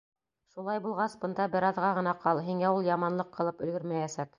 [0.55, 2.45] Шулай булғас, бында бер аҙға ғына ҡал.
[2.51, 4.29] һиңә ул яманлыҡ ҡылып өлгөрмәйәсәк.